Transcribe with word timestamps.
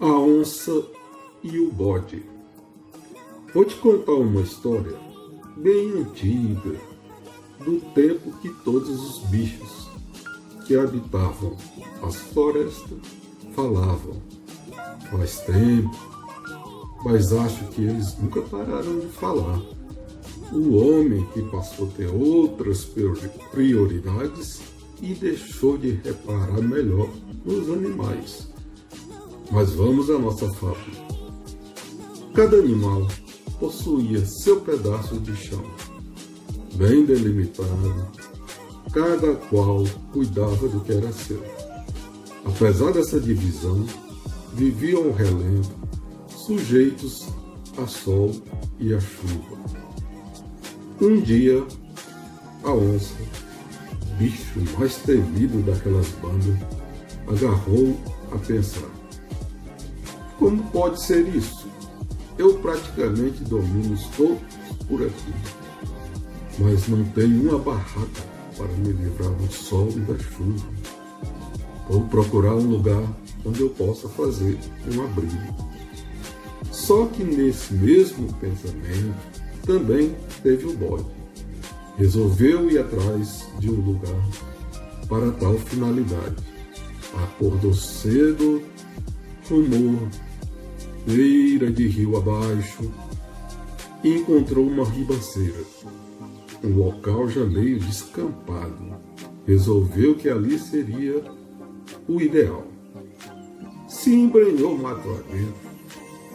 A 0.00 0.06
onça 0.06 0.82
e 1.42 1.58
o 1.58 1.70
bode. 1.70 2.24
Vou 3.52 3.66
te 3.66 3.76
contar 3.76 4.14
uma 4.14 4.40
história 4.40 4.96
bem 5.58 5.92
antiga, 5.92 6.80
do 7.62 7.82
tempo 7.92 8.32
que 8.38 8.48
todos 8.64 8.88
os 8.88 9.18
bichos 9.28 9.90
que 10.66 10.74
habitavam 10.74 11.54
as 12.02 12.16
florestas 12.16 12.98
falavam. 13.52 14.22
Faz 15.10 15.40
tempo, 15.40 15.94
mas 17.04 17.34
acho 17.34 17.66
que 17.66 17.82
eles 17.82 18.16
nunca 18.16 18.40
pararam 18.40 19.00
de 19.00 19.08
falar. 19.08 19.60
O 20.50 20.76
homem 20.76 21.26
que 21.34 21.42
passou 21.50 21.88
a 21.88 21.90
ter 21.90 22.08
outras 22.08 22.90
prioridades 23.50 24.62
e 25.02 25.12
deixou 25.12 25.76
de 25.76 25.90
reparar 25.90 26.62
melhor 26.62 27.10
nos 27.44 27.68
animais. 27.68 28.49
Mas 29.50 29.72
vamos 29.72 30.08
à 30.10 30.18
nossa 30.18 30.48
fábula. 30.54 30.78
Cada 32.34 32.56
animal 32.58 33.06
possuía 33.58 34.24
seu 34.24 34.60
pedaço 34.60 35.18
de 35.18 35.34
chão, 35.36 35.62
bem 36.74 37.04
delimitado, 37.04 38.06
cada 38.92 39.34
qual 39.34 39.84
cuidava 40.12 40.68
do 40.68 40.80
que 40.80 40.92
era 40.92 41.12
seu. 41.12 41.42
Apesar 42.44 42.92
dessa 42.92 43.18
divisão, 43.20 43.84
viviam 44.54 45.04
ao 45.04 45.12
relento, 45.12 45.70
sujeitos 46.28 47.28
a 47.76 47.86
sol 47.86 48.30
e 48.78 48.94
a 48.94 49.00
chuva. 49.00 49.58
Um 51.00 51.20
dia, 51.20 51.64
a 52.62 52.72
onça, 52.72 53.14
bicho 54.18 54.60
mais 54.78 54.96
temido 54.96 55.62
daquelas 55.62 56.08
bandas, 56.22 56.56
agarrou 57.26 57.96
a 58.32 58.38
pensar: 58.38 58.99
Como 60.40 60.62
pode 60.70 61.02
ser 61.02 61.28
isso? 61.36 61.68
Eu 62.38 62.54
praticamente 62.60 63.44
domino 63.44 63.94
todos 64.16 64.40
por 64.88 65.02
aqui, 65.02 65.34
mas 66.58 66.88
não 66.88 67.04
tenho 67.10 67.50
uma 67.50 67.58
barraca 67.58 68.24
para 68.56 68.66
me 68.68 68.90
livrar 68.90 69.30
do 69.34 69.52
sol 69.52 69.90
e 69.90 70.00
da 70.00 70.18
chuva. 70.18 70.66
Vou 71.90 72.00
procurar 72.04 72.54
um 72.54 72.70
lugar 72.70 73.02
onde 73.44 73.60
eu 73.60 73.68
possa 73.68 74.08
fazer 74.08 74.58
um 74.90 75.04
abrigo. 75.04 75.54
Só 76.72 77.04
que 77.08 77.22
nesse 77.22 77.74
mesmo 77.74 78.32
pensamento 78.34 79.14
também 79.66 80.16
teve 80.42 80.68
o 80.68 80.74
bode. 80.74 81.04
Resolveu 81.98 82.70
ir 82.70 82.78
atrás 82.78 83.46
de 83.58 83.70
um 83.70 83.74
lugar 83.74 84.26
para 85.06 85.32
tal 85.32 85.58
finalidade. 85.58 86.36
Acordou 87.14 87.74
cedo, 87.74 88.62
rumou 89.46 90.08
de 91.10 91.88
rio 91.88 92.16
abaixo 92.16 92.90
e 94.02 94.16
encontrou 94.16 94.66
uma 94.66 94.84
ribanceira, 94.84 95.64
um 96.62 96.76
local 96.76 97.28
já 97.28 97.44
meio 97.44 97.78
descampado. 97.80 98.94
Resolveu 99.46 100.14
que 100.14 100.28
ali 100.28 100.58
seria 100.58 101.24
o 102.06 102.20
ideal. 102.20 102.66
Se 103.88 104.14
embrenhou 104.14 104.78
mato 104.78 105.10
adentro 105.10 105.70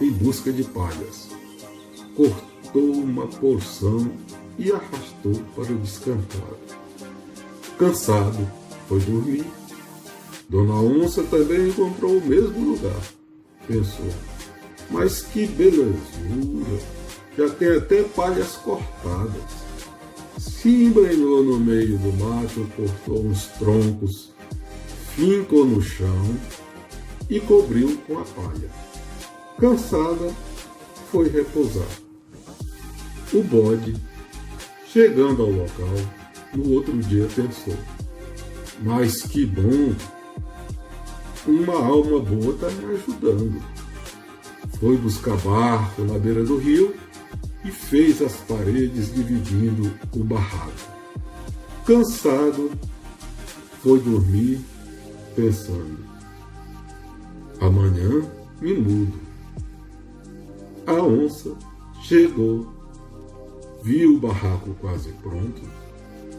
em 0.00 0.10
busca 0.10 0.52
de 0.52 0.64
palhas. 0.64 1.28
Cortou 2.16 2.92
uma 2.94 3.26
porção 3.26 4.10
e 4.58 4.72
arrastou 4.72 5.40
para 5.54 5.72
o 5.72 5.78
descampado. 5.78 6.58
Cansado, 7.78 8.48
foi 8.88 9.00
dormir. 9.00 9.44
Dona 10.48 10.74
Onça 10.74 11.22
também 11.24 11.68
encontrou 11.68 12.18
o 12.18 12.26
mesmo 12.26 12.72
lugar. 12.72 13.02
Pensou, 13.66 14.12
mas 14.90 15.22
que 15.22 15.46
belezura! 15.46 16.80
Já 17.36 17.48
tem 17.50 17.76
até 17.76 18.02
palhas 18.02 18.52
cortadas. 18.56 19.42
Se 20.38 20.68
embrenhou 20.68 21.42
no 21.42 21.58
meio 21.58 21.98
do 21.98 22.12
mato, 22.12 22.70
cortou 22.76 23.24
uns 23.24 23.46
troncos, 23.58 24.32
fincou 25.14 25.64
no 25.64 25.82
chão 25.82 26.36
e 27.28 27.40
cobriu 27.40 27.98
com 28.06 28.18
a 28.18 28.24
palha. 28.24 28.70
Cansada, 29.58 30.30
foi 31.10 31.28
repousar. 31.28 31.88
O 33.32 33.42
bode, 33.42 33.96
chegando 34.92 35.42
ao 35.42 35.50
local, 35.50 35.94
no 36.54 36.72
outro 36.72 36.96
dia 36.98 37.26
pensou: 37.34 37.76
Mas 38.80 39.22
que 39.22 39.44
bom! 39.44 39.94
Uma 41.46 41.74
alma 41.74 42.20
boa 42.20 42.54
está 42.54 42.70
me 42.70 42.94
ajudando. 42.94 43.62
Foi 44.78 44.96
buscar 44.96 45.36
barco 45.38 46.02
na 46.02 46.18
beira 46.18 46.44
do 46.44 46.58
rio 46.58 46.94
e 47.64 47.70
fez 47.70 48.20
as 48.20 48.36
paredes 48.36 49.14
dividindo 49.14 49.92
o 50.14 50.24
barraco. 50.24 50.72
Cansado, 51.86 52.70
foi 53.82 54.00
dormir 54.00 54.60
pensando: 55.34 55.98
Amanhã 57.60 58.22
me 58.60 58.74
mudo. 58.74 59.18
A 60.86 60.94
onça 60.94 61.56
chegou, 62.02 62.66
viu 63.82 64.16
o 64.16 64.20
barraco 64.20 64.74
quase 64.80 65.12
pronto 65.22 65.62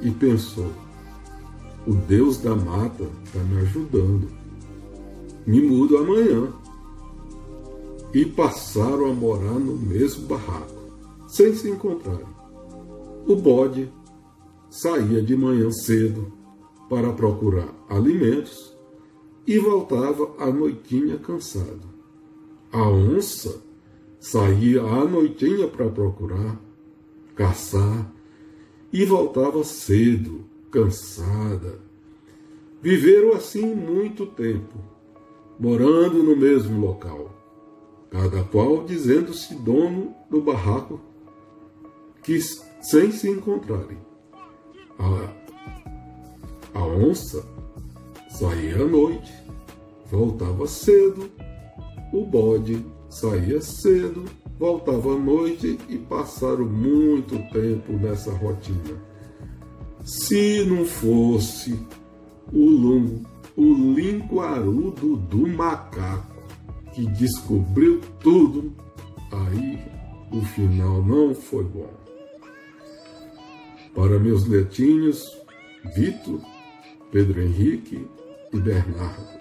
e 0.00 0.10
pensou: 0.10 0.72
o 1.84 1.94
Deus 1.94 2.38
da 2.38 2.54
mata 2.54 3.04
está 3.24 3.40
me 3.40 3.60
ajudando. 3.62 4.28
Me 5.44 5.60
mudo 5.60 5.96
amanhã. 5.98 6.52
E 8.14 8.26
passaram 8.26 9.06
a 9.06 9.14
morar 9.14 9.58
no 9.58 9.74
mesmo 9.74 10.26
barraco, 10.26 10.92
sem 11.26 11.54
se 11.54 11.70
encontrarem. 11.70 12.26
O 13.26 13.36
bode 13.36 13.90
saía 14.68 15.22
de 15.22 15.36
manhã 15.36 15.70
cedo 15.70 16.32
para 16.88 17.12
procurar 17.12 17.72
alimentos 17.88 18.76
e 19.46 19.58
voltava 19.58 20.34
à 20.38 20.50
noitinha 20.50 21.18
cansado. 21.18 21.88
A 22.70 22.88
onça 22.88 23.62
saía 24.20 24.82
à 24.82 25.04
noitinha 25.04 25.68
para 25.68 25.88
procurar, 25.88 26.60
caçar 27.34 28.12
e 28.92 29.04
voltava 29.04 29.64
cedo, 29.64 30.44
cansada. 30.70 31.80
Viveram 32.80 33.32
assim 33.32 33.74
muito 33.74 34.26
tempo, 34.26 34.78
morando 35.58 36.22
no 36.22 36.36
mesmo 36.36 36.80
local, 36.80 37.30
cada 38.12 38.44
qual 38.44 38.84
dizendo-se 38.84 39.54
dono 39.56 40.14
do 40.30 40.40
barraco, 40.40 41.00
que 42.22 42.38
sem 42.80 43.10
se 43.10 43.28
encontrarem. 43.28 43.98
A, 44.98 46.78
a 46.78 46.84
onça 46.84 47.44
saía 48.28 48.76
à 48.76 48.86
noite, 48.86 49.32
voltava 50.10 50.68
cedo, 50.68 51.28
o 52.12 52.24
bode 52.24 52.84
Saía 53.12 53.60
cedo, 53.60 54.24
voltava 54.58 55.12
à 55.12 55.18
noite 55.18 55.78
e 55.86 55.98
passaram 55.98 56.64
muito 56.64 57.36
tempo 57.52 57.92
nessa 57.92 58.32
rotina. 58.32 58.98
Se 60.02 60.64
não 60.64 60.86
fosse 60.86 61.78
o, 62.50 63.20
o 63.54 63.92
linguarudo 63.92 65.16
do 65.16 65.46
macaco 65.46 66.31
que 66.92 67.06
descobriu 67.06 68.00
tudo, 68.20 68.72
aí 69.30 69.78
o 70.30 70.42
final 70.42 71.02
não 71.02 71.34
foi 71.34 71.64
bom. 71.64 71.90
Para 73.94 74.18
meus 74.18 74.46
netinhos, 74.48 75.22
Vitor, 75.94 76.40
Pedro 77.10 77.42
Henrique 77.42 78.06
e 78.52 78.56
Bernardo. 78.56 79.40